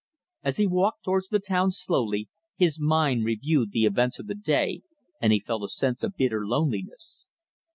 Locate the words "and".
5.21-5.31